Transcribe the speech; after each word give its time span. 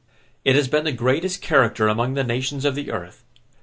It 0.43 0.55
has 0.55 0.67
been 0.67 0.83
the 0.83 0.91
greatest 0.91 1.43
character 1.43 1.87
among 1.87 2.15
the 2.15 2.23
nations 2.23 2.65
of 2.65 2.73
the 2.73 2.89
earth. 2.89 3.23